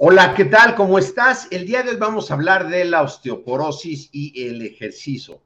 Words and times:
Hola, 0.00 0.32
¿qué 0.36 0.44
tal? 0.44 0.76
¿Cómo 0.76 0.96
estás? 0.96 1.48
El 1.50 1.66
día 1.66 1.82
de 1.82 1.90
hoy 1.90 1.96
vamos 1.96 2.30
a 2.30 2.34
hablar 2.34 2.68
de 2.68 2.84
la 2.84 3.02
osteoporosis 3.02 4.10
y 4.12 4.46
el 4.46 4.62
ejercicio. 4.62 5.42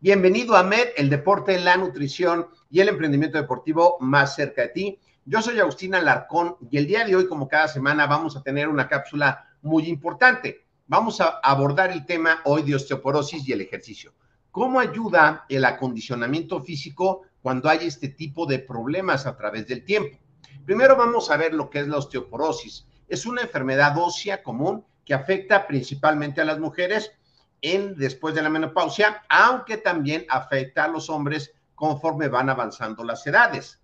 Bienvenido 0.00 0.56
a 0.56 0.62
MED, 0.62 0.94
el 0.96 1.10
deporte, 1.10 1.60
la 1.60 1.76
nutrición 1.76 2.46
y 2.70 2.80
el 2.80 2.88
emprendimiento 2.88 3.36
deportivo 3.36 3.98
más 4.00 4.36
cerca 4.36 4.62
de 4.62 4.68
ti. 4.68 4.98
Yo 5.26 5.42
soy 5.42 5.60
Agustina 5.60 6.00
Larcón 6.00 6.56
y 6.70 6.78
el 6.78 6.86
día 6.86 7.04
de 7.04 7.14
hoy, 7.14 7.28
como 7.28 7.46
cada 7.46 7.68
semana, 7.68 8.06
vamos 8.06 8.38
a 8.38 8.42
tener 8.42 8.68
una 8.68 8.88
cápsula 8.88 9.50
muy 9.60 9.86
importante. 9.86 10.64
Vamos 10.86 11.20
a 11.20 11.38
abordar 11.42 11.92
el 11.92 12.06
tema 12.06 12.40
hoy 12.46 12.62
de 12.62 12.76
osteoporosis 12.76 13.46
y 13.46 13.52
el 13.52 13.60
ejercicio. 13.60 14.14
¿Cómo 14.50 14.80
ayuda 14.80 15.44
el 15.50 15.62
acondicionamiento 15.66 16.62
físico 16.62 17.24
cuando 17.42 17.68
hay 17.68 17.86
este 17.86 18.08
tipo 18.08 18.46
de 18.46 18.60
problemas 18.60 19.26
a 19.26 19.36
través 19.36 19.66
del 19.66 19.84
tiempo? 19.84 20.16
Primero 20.64 20.96
vamos 20.96 21.30
a 21.30 21.36
ver 21.36 21.52
lo 21.52 21.68
que 21.68 21.80
es 21.80 21.88
la 21.88 21.98
osteoporosis 21.98 22.86
es 23.10 23.26
una 23.26 23.42
enfermedad 23.42 23.98
ósea 23.98 24.42
común 24.42 24.84
que 25.04 25.14
afecta 25.14 25.66
principalmente 25.66 26.40
a 26.40 26.44
las 26.44 26.60
mujeres 26.60 27.10
en, 27.60 27.96
después 27.96 28.34
de 28.34 28.42
la 28.42 28.48
menopausia, 28.48 29.22
aunque 29.28 29.76
también 29.76 30.24
afecta 30.28 30.84
a 30.84 30.88
los 30.88 31.10
hombres 31.10 31.52
conforme 31.74 32.28
van 32.28 32.48
avanzando 32.48 33.02
las 33.02 33.26
edades. 33.26 33.80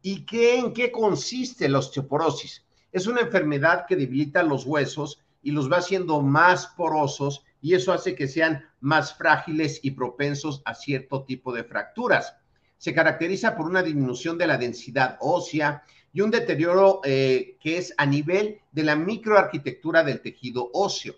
¿Y 0.00 0.24
qué, 0.24 0.58
en 0.58 0.72
qué 0.72 0.92
consiste 0.92 1.68
la 1.68 1.80
osteoporosis? 1.80 2.64
Es 2.92 3.06
una 3.06 3.22
enfermedad 3.22 3.84
que 3.86 3.96
debilita 3.96 4.42
los 4.42 4.64
huesos 4.64 5.20
y 5.42 5.50
los 5.50 5.70
va 5.70 5.78
haciendo 5.78 6.22
más 6.22 6.68
porosos 6.68 7.44
y 7.60 7.74
eso 7.74 7.92
hace 7.92 8.14
que 8.14 8.28
sean 8.28 8.64
más 8.80 9.14
frágiles 9.14 9.80
y 9.82 9.92
propensos 9.92 10.62
a 10.64 10.74
cierto 10.74 11.24
tipo 11.24 11.52
de 11.52 11.64
fracturas. 11.64 12.36
Se 12.78 12.94
caracteriza 12.94 13.56
por 13.56 13.66
una 13.66 13.82
disminución 13.82 14.38
de 14.38 14.46
la 14.46 14.58
densidad 14.58 15.16
ósea, 15.20 15.84
y 16.12 16.20
un 16.20 16.30
deterioro 16.30 17.00
eh, 17.04 17.56
que 17.60 17.78
es 17.78 17.94
a 17.96 18.06
nivel 18.06 18.60
de 18.70 18.82
la 18.82 18.96
microarquitectura 18.96 20.04
del 20.04 20.20
tejido 20.20 20.70
óseo. 20.72 21.14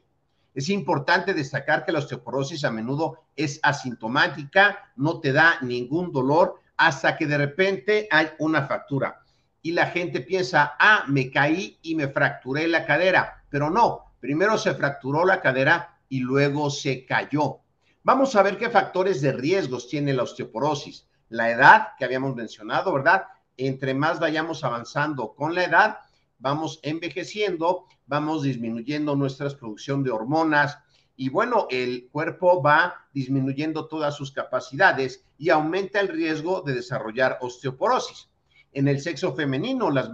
Es 0.55 0.69
importante 0.69 1.35
destacar 1.35 1.85
que 1.85 1.93
la 1.93 1.99
osteoporosis 1.99 2.65
a 2.65 2.71
menudo 2.71 3.25
es 3.35 3.59
asintomática, 3.63 4.93
no 4.97 5.21
te 5.21 5.33
da 5.33 5.59
ningún 5.63 6.13
dolor 6.13 6.61
hasta 6.77 7.17
que 7.17 7.27
de 7.27 7.39
repente 7.39 8.09
hay 8.11 8.29
una 8.39 8.67
fractura. 8.67 9.21
Y 9.63 9.73
la 9.73 9.87
gente 9.87 10.21
piensa, 10.21 10.75
ah, 10.79 11.05
me 11.09 11.31
caí 11.31 11.79
y 11.83 11.97
me 11.97 12.09
fracturé 12.09 12.69
la 12.69 12.87
cadera, 12.87 13.45
pero 13.51 13.71
no, 13.71 14.15
primero 14.21 14.57
se 14.59 14.75
fracturó 14.75 15.25
la 15.25 15.41
cadera 15.41 15.99
y 16.09 16.21
luego 16.21 16.71
se 16.71 17.05
cayó. 17.05 17.61
Vamos 18.05 18.37
a 18.37 18.43
ver 18.43 18.59
qué 18.59 18.69
factores 18.69 19.23
de 19.23 19.33
riesgos 19.33 19.89
tiene 19.89 20.13
la 20.13 20.23
osteoporosis. 20.23 21.09
La 21.31 21.51
edad 21.51 21.89
que 21.99 22.05
habíamos 22.05 22.37
mencionado, 22.37 22.93
¿verdad? 22.93 23.25
Entre 23.57 23.95
más 23.95 24.21
vayamos 24.21 24.65
avanzando 24.65 25.35
con 25.35 25.55
la 25.55 25.65
edad, 25.65 25.99
vamos 26.39 26.81
envejeciendo, 26.83 27.87
vamos 28.07 28.43
disminuyendo 28.43 29.17
nuestra 29.17 29.49
producción 29.51 30.03
de 30.03 30.11
hormonas 30.11 30.79
y 31.17 31.29
bueno, 31.29 31.67
el 31.71 32.09
cuerpo 32.11 32.61
va 32.61 33.07
disminuyendo 33.13 33.87
todas 33.87 34.17
sus 34.17 34.33
capacidades 34.33 35.25
y 35.39 35.51
aumenta 35.51 36.01
el 36.01 36.09
riesgo 36.09 36.63
de 36.63 36.75
desarrollar 36.75 37.39
osteoporosis. 37.41 38.29
En 38.73 38.89
el 38.89 39.01
sexo 39.01 39.35
femenino, 39.35 39.91
las, 39.91 40.11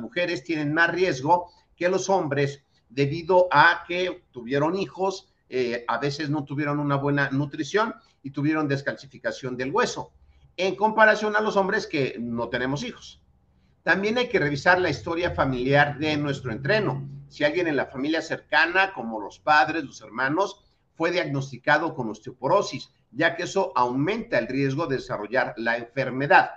mujeres 0.00 0.42
tienen 0.42 0.74
más 0.74 0.90
riesgo 0.90 1.50
que 1.76 1.88
los 1.88 2.10
hombres 2.10 2.64
debido 2.88 3.46
a 3.52 3.84
que 3.86 4.24
tuvieron 4.32 4.76
hijos, 4.76 5.28
eh, 5.48 5.84
a 5.86 5.98
veces 5.98 6.28
no 6.28 6.44
tuvieron 6.44 6.80
una 6.80 6.96
buena 6.96 7.30
nutrición 7.30 7.94
y 8.22 8.30
tuvieron 8.30 8.66
descalcificación 8.66 9.56
del 9.56 9.70
hueso 9.70 10.12
en 10.56 10.76
comparación 10.76 11.36
a 11.36 11.40
los 11.40 11.56
hombres 11.56 11.86
que 11.86 12.16
no 12.18 12.48
tenemos 12.48 12.82
hijos. 12.84 13.20
También 13.82 14.18
hay 14.18 14.28
que 14.28 14.38
revisar 14.38 14.80
la 14.80 14.90
historia 14.90 15.32
familiar 15.32 15.98
de 15.98 16.16
nuestro 16.16 16.52
entreno. 16.52 17.08
Si 17.28 17.42
alguien 17.42 17.66
en 17.66 17.76
la 17.76 17.86
familia 17.86 18.22
cercana, 18.22 18.92
como 18.92 19.20
los 19.20 19.38
padres, 19.38 19.84
los 19.84 20.00
hermanos, 20.02 20.64
fue 20.94 21.10
diagnosticado 21.10 21.94
con 21.94 22.10
osteoporosis, 22.10 22.90
ya 23.10 23.34
que 23.34 23.44
eso 23.44 23.72
aumenta 23.74 24.38
el 24.38 24.46
riesgo 24.46 24.86
de 24.86 24.96
desarrollar 24.96 25.54
la 25.56 25.78
enfermedad. 25.78 26.50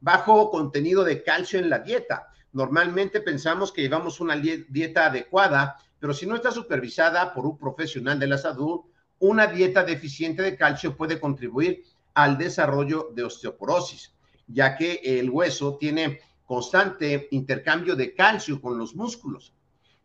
Bajo 0.00 0.50
contenido 0.50 1.04
de 1.04 1.22
calcio 1.22 1.58
en 1.58 1.70
la 1.70 1.78
dieta. 1.78 2.28
Normalmente 2.52 3.20
pensamos 3.20 3.70
que 3.70 3.82
llevamos 3.82 4.20
una 4.20 4.36
dieta 4.36 5.06
adecuada, 5.06 5.76
pero 6.00 6.14
si 6.14 6.26
no 6.26 6.34
está 6.34 6.50
supervisada 6.50 7.32
por 7.32 7.46
un 7.46 7.58
profesional 7.58 8.18
de 8.18 8.26
la 8.26 8.38
salud, 8.38 8.80
una 9.20 9.46
dieta 9.46 9.84
deficiente 9.84 10.42
de 10.42 10.56
calcio 10.56 10.96
puede 10.96 11.20
contribuir 11.20 11.84
al 12.22 12.38
desarrollo 12.38 13.10
de 13.14 13.24
osteoporosis, 13.24 14.14
ya 14.46 14.76
que 14.76 15.00
el 15.04 15.30
hueso 15.30 15.76
tiene 15.78 16.20
constante 16.44 17.28
intercambio 17.30 17.94
de 17.94 18.14
calcio 18.14 18.60
con 18.60 18.78
los 18.78 18.94
músculos. 18.94 19.54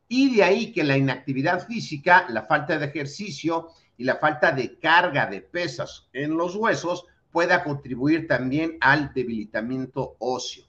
Y 0.08 0.36
de 0.36 0.44
ahí 0.44 0.72
que 0.72 0.84
la 0.84 0.98
inactividad 0.98 1.66
física, 1.66 2.28
la 2.30 2.44
falta 2.44 2.78
de 2.78 2.86
ejercicio 2.86 3.70
y 3.98 4.04
la 4.04 4.18
falta 4.18 4.52
de 4.52 4.78
carga 4.78 5.26
de 5.26 5.42
pesas 5.42 6.08
en 6.14 6.38
los 6.38 6.56
huesos 6.56 7.06
pueda 7.32 7.64
contribuir 7.64 8.28
también 8.28 8.78
al 8.80 9.12
debilitamiento 9.14 10.16
óseo. 10.20 10.66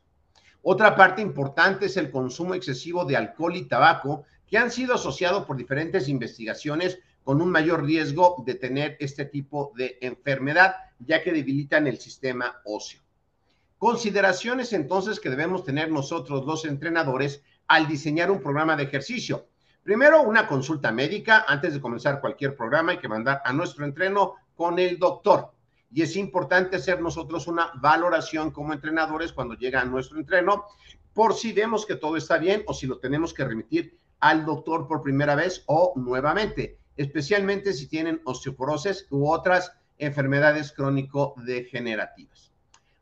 Otra 0.63 0.97
parte 0.97 1.23
importante 1.23 1.87
es 1.87 1.97
el 1.97 2.11
consumo 2.11 2.55
excesivo 2.55 3.05
de 3.05 3.17
alcohol 3.17 3.55
y 3.55 3.69
tabaco, 3.69 4.25
que 4.49 4.59
han 4.59 4.71
sido 4.71 4.95
asociados 4.95 5.45
por 5.45 5.57
diferentes 5.57 6.09
investigaciones 6.09 6.99
con 7.27 7.43
un 7.43 7.51
mayor 7.51 7.83
riesgo 7.83 8.45
de 8.47 8.55
tener 8.55 8.97
este 9.01 9.25
tipo 9.25 9.73
de 9.75 9.99
enfermedad, 10.01 10.77
ya 11.01 11.25
que 11.25 11.33
debilitan 11.33 11.89
el 11.89 11.99
sistema 11.99 12.61
óseo. 12.65 13.01
Consideraciones 13.79 14.73
entonces 14.73 15.19
que 15.19 15.29
debemos 15.29 15.65
tener 15.65 15.91
nosotros 15.91 16.47
los 16.47 16.65
entrenadores 16.65 17.43
al 17.67 17.89
diseñar 17.89 18.31
un 18.31 18.41
programa 18.41 18.77
de 18.77 18.85
ejercicio. 18.85 19.49
Primero, 19.83 20.23
una 20.23 20.47
consulta 20.47 20.93
médica. 20.93 21.45
Antes 21.49 21.75
de 21.75 21.81
comenzar 21.81 22.21
cualquier 22.21 22.57
programa 22.57 22.93
hay 22.93 22.99
que 22.99 23.09
mandar 23.09 23.43
a 23.45 23.53
nuestro 23.53 23.85
entreno 23.85 24.35
con 24.55 24.79
el 24.79 24.97
doctor. 24.97 25.51
Y 25.91 26.03
es 26.03 26.15
importante 26.15 26.77
hacer 26.77 27.01
nosotros 27.01 27.49
una 27.49 27.73
valoración 27.75 28.53
como 28.53 28.73
entrenadores 28.73 29.33
cuando 29.33 29.55
llega 29.55 29.81
a 29.81 29.85
nuestro 29.85 30.21
entreno 30.21 30.67
por 31.13 31.35
si 31.35 31.53
vemos 31.53 31.87
que 31.87 31.97
todo 31.97 32.17
está 32.17 32.39
bien 32.39 32.63
o 32.69 32.73
si 32.73 32.87
lo 32.87 33.01
tenemos 33.01 33.35
que 33.35 33.45
remitir 33.45 33.99
al 34.21 34.47
doctor 34.47 34.87
por 34.87 35.03
primera 35.03 35.35
vez 35.35 35.65
o 35.67 35.93
nuevamente 35.97 36.79
especialmente 36.97 37.73
si 37.73 37.87
tienen 37.89 38.21
osteoporosis 38.25 39.07
u 39.11 39.31
otras 39.31 39.73
enfermedades 39.99 40.73
crónico-degenerativas. 40.73 42.53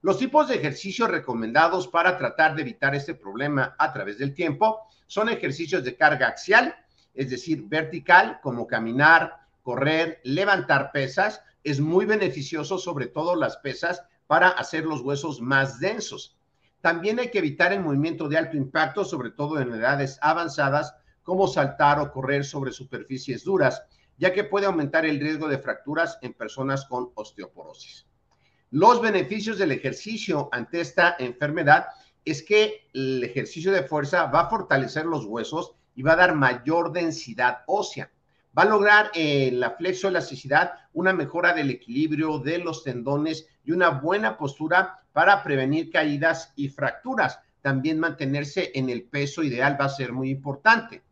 Los 0.02 0.19
tipos 0.19 0.49
de 0.49 0.56
ejercicios 0.56 1.11
recomendados 1.11 1.88
para 1.88 2.19
tratar 2.19 2.55
de 2.55 2.62
evitar 2.62 2.94
este 2.94 3.14
problema 3.14 3.75
a 3.79 3.93
través 3.93 4.19
del 4.19 4.35
tiempo 4.35 4.81
son 5.06 5.29
ejercicios 5.29 5.82
de 5.82 5.96
carga 5.96 6.29
axial, 6.29 6.75
es 7.14 7.31
decir, 7.31 7.64
vertical, 7.67 8.38
como 8.43 8.67
caminar, 8.67 9.46
correr, 9.62 10.20
levantar 10.25 10.93
pesas, 10.93 11.41
es 11.62 11.81
muy 11.81 12.05
beneficioso, 12.05 12.76
sobre 12.76 13.06
todo 13.06 13.35
las 13.35 13.56
pesas, 13.56 14.02
para 14.26 14.49
hacer 14.49 14.85
los 14.85 15.00
huesos 15.00 15.41
más 15.41 15.81
densos. 15.81 16.37
También 16.82 17.19
hay 17.19 17.31
que 17.31 17.38
evitar 17.38 17.73
el 17.73 17.81
movimiento 17.81 18.29
de 18.29 18.37
alto 18.37 18.58
impacto, 18.58 19.05
sobre 19.06 19.31
todo 19.31 19.58
en 19.58 19.73
edades 19.73 20.19
avanzadas, 20.20 20.94
como 21.25 21.49
saltar 21.49 21.99
o 21.99 22.12
correr 22.12 22.44
sobre 22.44 22.71
superficies 22.71 23.43
duras, 23.43 23.82
ya 24.17 24.32
que 24.32 24.44
puede 24.44 24.67
aumentar 24.67 25.05
el 25.05 25.19
riesgo 25.19 25.49
de 25.49 25.59
fracturas 25.59 26.19
en 26.23 26.35
personas 26.35 26.85
con 26.85 27.11
osteoporosis. 27.15 28.06
Los 28.71 29.00
beneficios 29.00 29.59
del 29.59 29.73
ejercicio 29.73 30.49
ante 30.53 30.81
esta 30.81 31.17
enfermedad 31.19 31.87
es 32.25 32.43
que 32.43 32.88
el 32.93 33.23
ejercicio 33.23 33.73
de 33.73 33.82
fuerza 33.82 34.26
va 34.26 34.41
a 34.41 34.50
fortalecer 34.50 35.06
los 35.06 35.25
huesos 35.25 35.75
y 35.94 36.03
va 36.03 36.12
a 36.12 36.17
dar 36.17 36.35
mayor 36.35 36.93
densidad 36.93 37.59
ósea. 37.67 38.11
Va 38.56 38.62
a 38.62 38.67
lograr 38.67 39.11
en 39.15 39.61
la 39.61 39.70
flexoelasticidad 39.70 40.75
una 40.93 41.12
mejora 41.12 41.53
del 41.53 41.70
equilibrio 41.70 42.38
de 42.38 42.59
los 42.59 42.85
tendones 42.85 43.49
y 43.65 43.73
una 43.73 43.91
buena 43.91 44.37
postura 44.37 45.03
para 45.12 45.43
prevenir 45.43 45.91
caídas 45.91 46.53
y 46.56 46.69
fracturas. 46.69 47.41
También 47.62 47.99
mantenerse 47.99 48.73
en 48.75 48.91
el 48.91 49.05
peso 49.05 49.43
ideal 49.43 49.77
va 49.81 49.87
a 49.87 49.88
ser 49.88 50.12
muy 50.12 50.31
importante. 50.31 51.03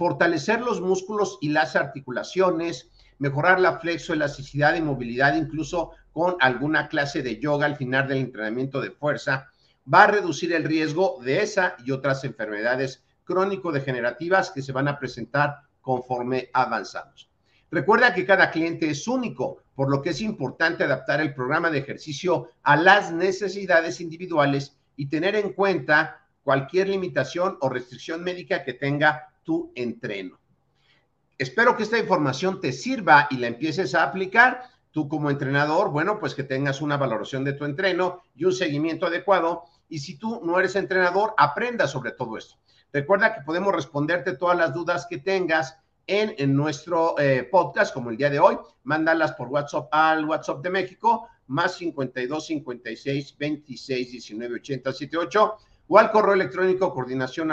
Fortalecer 0.00 0.62
los 0.62 0.80
músculos 0.80 1.36
y 1.42 1.50
las 1.50 1.76
articulaciones, 1.76 2.88
mejorar 3.18 3.60
la 3.60 3.80
flexoelasticidad 3.80 4.74
y 4.74 4.80
movilidad, 4.80 5.36
incluso 5.36 5.90
con 6.10 6.36
alguna 6.40 6.88
clase 6.88 7.22
de 7.22 7.38
yoga 7.38 7.66
al 7.66 7.76
final 7.76 8.08
del 8.08 8.16
entrenamiento 8.16 8.80
de 8.80 8.92
fuerza, 8.92 9.50
va 9.92 10.04
a 10.04 10.06
reducir 10.06 10.54
el 10.54 10.64
riesgo 10.64 11.18
de 11.22 11.42
esa 11.42 11.76
y 11.84 11.90
otras 11.90 12.24
enfermedades 12.24 13.04
crónico-degenerativas 13.24 14.52
que 14.52 14.62
se 14.62 14.72
van 14.72 14.88
a 14.88 14.98
presentar 14.98 15.56
conforme 15.82 16.48
avanzamos. 16.54 17.28
Recuerda 17.70 18.14
que 18.14 18.24
cada 18.24 18.50
cliente 18.50 18.88
es 18.88 19.06
único, 19.06 19.58
por 19.74 19.90
lo 19.90 20.00
que 20.00 20.10
es 20.10 20.22
importante 20.22 20.84
adaptar 20.84 21.20
el 21.20 21.34
programa 21.34 21.68
de 21.70 21.76
ejercicio 21.76 22.48
a 22.62 22.74
las 22.74 23.12
necesidades 23.12 24.00
individuales 24.00 24.78
y 24.96 25.10
tener 25.10 25.36
en 25.36 25.52
cuenta 25.52 26.26
cualquier 26.42 26.88
limitación 26.88 27.58
o 27.60 27.68
restricción 27.68 28.22
médica 28.22 28.64
que 28.64 28.74
tenga 28.74 29.34
tu 29.42 29.72
entreno. 29.74 30.38
Espero 31.38 31.76
que 31.76 31.84
esta 31.84 31.98
información 31.98 32.60
te 32.60 32.72
sirva 32.72 33.26
y 33.30 33.38
la 33.38 33.46
empieces 33.46 33.94
a 33.94 34.02
aplicar. 34.02 34.62
Tú 34.90 35.08
como 35.08 35.30
entrenador, 35.30 35.90
bueno, 35.90 36.18
pues 36.18 36.34
que 36.34 36.42
tengas 36.42 36.82
una 36.82 36.96
valoración 36.96 37.44
de 37.44 37.54
tu 37.54 37.64
entreno 37.64 38.22
y 38.34 38.44
un 38.44 38.52
seguimiento 38.52 39.06
adecuado. 39.06 39.64
Y 39.88 40.00
si 40.00 40.18
tú 40.18 40.42
no 40.44 40.58
eres 40.58 40.76
entrenador, 40.76 41.32
aprenda 41.38 41.86
sobre 41.86 42.12
todo 42.12 42.36
esto. 42.36 42.56
Recuerda 42.92 43.34
que 43.34 43.42
podemos 43.42 43.74
responderte 43.74 44.36
todas 44.36 44.58
las 44.58 44.74
dudas 44.74 45.06
que 45.08 45.18
tengas 45.18 45.78
en, 46.06 46.56
nuestro 46.56 47.18
eh, 47.18 47.44
podcast, 47.44 47.94
como 47.94 48.10
el 48.10 48.16
día 48.16 48.30
de 48.30 48.40
hoy. 48.40 48.58
Mándalas 48.82 49.32
por 49.32 49.48
WhatsApp 49.48 49.88
al 49.92 50.24
WhatsApp 50.24 50.60
de 50.60 50.70
México, 50.70 51.28
más 51.46 51.76
52 51.76 52.46
56 52.46 53.36
26 53.38 54.10
19 54.12 54.54
80 54.56 54.92
78, 54.92 55.56
o 55.92 55.98
al 55.98 56.12
correo 56.12 56.34
electrónico 56.34 56.94
coordinación. 56.94 57.50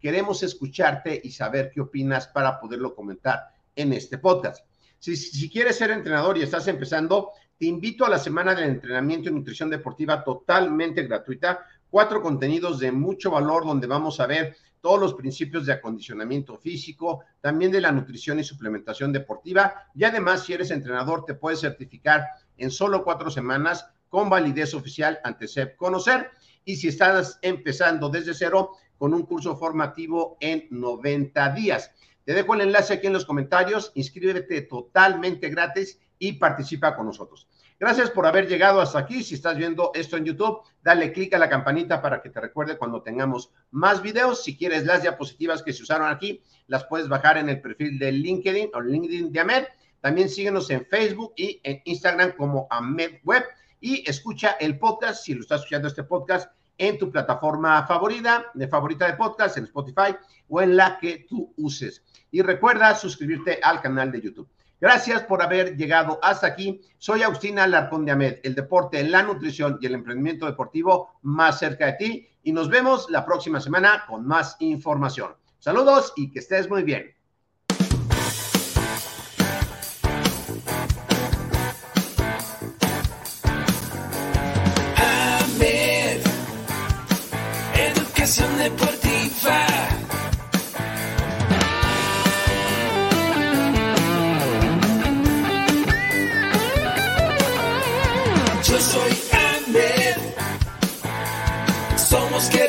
Queremos 0.00 0.42
escucharte 0.42 1.20
y 1.22 1.30
saber 1.30 1.70
qué 1.72 1.82
opinas 1.82 2.26
para 2.28 2.58
poderlo 2.58 2.94
comentar 2.94 3.50
en 3.76 3.92
este 3.92 4.16
podcast. 4.16 4.66
Si, 4.98 5.14
si 5.14 5.50
quieres 5.50 5.76
ser 5.76 5.90
entrenador 5.90 6.38
y 6.38 6.42
estás 6.42 6.66
empezando, 6.68 7.30
te 7.58 7.66
invito 7.66 8.06
a 8.06 8.08
la 8.08 8.18
semana 8.18 8.54
de 8.54 8.64
entrenamiento 8.64 9.28
y 9.28 9.32
nutrición 9.32 9.68
deportiva 9.68 10.24
totalmente 10.24 11.02
gratuita 11.02 11.60
cuatro 11.90 12.22
contenidos 12.22 12.78
de 12.78 12.90
mucho 12.90 13.30
valor 13.30 13.66
donde 13.66 13.86
vamos 13.86 14.18
a 14.18 14.26
ver 14.26 14.56
todos 14.80 14.98
los 14.98 15.12
principios 15.12 15.66
de 15.66 15.74
acondicionamiento 15.74 16.56
físico, 16.56 17.22
también 17.42 17.70
de 17.70 17.82
la 17.82 17.92
nutrición 17.92 18.40
y 18.40 18.44
suplementación 18.44 19.12
deportiva. 19.12 19.74
Y 19.94 20.04
además, 20.04 20.44
si 20.44 20.54
eres 20.54 20.70
entrenador, 20.70 21.26
te 21.26 21.34
puedes 21.34 21.60
certificar 21.60 22.26
en 22.56 22.70
solo 22.70 23.04
cuatro 23.04 23.30
semanas 23.30 23.86
con 24.08 24.28
validez 24.28 24.74
oficial 24.74 25.20
ante 25.22 25.46
SEP 25.46 25.76
Conocer. 25.76 26.30
Y 26.64 26.76
si 26.76 26.88
estás 26.88 27.38
empezando 27.42 28.08
desde 28.08 28.34
cero, 28.34 28.76
con 29.02 29.14
un 29.14 29.26
curso 29.26 29.56
formativo 29.56 30.36
en 30.38 30.68
90 30.70 31.54
días. 31.54 31.90
Te 32.24 32.34
dejo 32.34 32.54
el 32.54 32.60
enlace 32.60 32.94
aquí 32.94 33.08
en 33.08 33.12
los 33.12 33.26
comentarios. 33.26 33.90
Inscríbete 33.96 34.62
totalmente 34.62 35.48
gratis 35.48 35.98
y 36.20 36.34
participa 36.34 36.94
con 36.94 37.06
nosotros. 37.06 37.48
Gracias 37.80 38.10
por 38.10 38.26
haber 38.26 38.46
llegado 38.46 38.80
hasta 38.80 39.00
aquí. 39.00 39.24
Si 39.24 39.34
estás 39.34 39.56
viendo 39.56 39.90
esto 39.94 40.16
en 40.16 40.24
YouTube, 40.24 40.60
dale 40.84 41.12
clic 41.12 41.34
a 41.34 41.38
la 41.38 41.48
campanita 41.48 42.00
para 42.00 42.22
que 42.22 42.30
te 42.30 42.40
recuerde 42.40 42.78
cuando 42.78 43.02
tengamos 43.02 43.50
más 43.72 44.02
videos. 44.02 44.44
Si 44.44 44.56
quieres 44.56 44.86
las 44.86 45.02
diapositivas 45.02 45.64
que 45.64 45.72
se 45.72 45.82
usaron 45.82 46.08
aquí, 46.08 46.40
las 46.68 46.84
puedes 46.84 47.08
bajar 47.08 47.38
en 47.38 47.48
el 47.48 47.60
perfil 47.60 47.98
de 47.98 48.12
LinkedIn 48.12 48.70
o 48.72 48.80
LinkedIn 48.80 49.32
de 49.32 49.40
Ahmed. 49.40 49.64
También 50.00 50.28
síguenos 50.28 50.70
en 50.70 50.86
Facebook 50.86 51.32
y 51.36 51.60
en 51.64 51.82
Instagram 51.86 52.36
como 52.36 52.68
Ahmed 52.70 53.14
Web 53.24 53.42
y 53.82 54.08
escucha 54.08 54.52
el 54.60 54.78
podcast, 54.78 55.24
si 55.24 55.34
lo 55.34 55.42
estás 55.42 55.60
escuchando 55.60 55.88
este 55.88 56.04
podcast, 56.04 56.50
en 56.78 56.98
tu 56.98 57.10
plataforma 57.10 57.86
favorita, 57.86 58.46
de 58.54 58.68
favorita 58.68 59.06
de 59.06 59.14
podcast, 59.14 59.58
en 59.58 59.64
Spotify 59.64 60.16
o 60.48 60.62
en 60.62 60.76
la 60.76 60.98
que 60.98 61.26
tú 61.28 61.52
uses. 61.56 62.02
Y 62.30 62.40
recuerda 62.42 62.94
suscribirte 62.94 63.58
al 63.62 63.82
canal 63.82 64.10
de 64.10 64.22
YouTube. 64.22 64.48
Gracias 64.80 65.22
por 65.24 65.42
haber 65.42 65.76
llegado 65.76 66.18
hasta 66.22 66.46
aquí. 66.46 66.80
Soy 66.98 67.22
Agustina 67.22 67.66
Larcón 67.66 68.04
de 68.04 68.12
Amed, 68.12 68.38
el 68.42 68.54
deporte, 68.54 69.04
la 69.04 69.22
nutrición 69.22 69.78
y 69.80 69.86
el 69.86 69.94
emprendimiento 69.94 70.46
deportivo 70.46 71.18
más 71.22 71.58
cerca 71.58 71.86
de 71.86 71.92
ti. 71.92 72.28
Y 72.42 72.52
nos 72.52 72.68
vemos 72.68 73.08
la 73.10 73.24
próxima 73.24 73.60
semana 73.60 74.04
con 74.08 74.26
más 74.26 74.56
información. 74.60 75.34
Saludos 75.58 76.12
y 76.16 76.30
que 76.30 76.40
estés 76.40 76.68
muy 76.68 76.82
bien. 76.82 77.14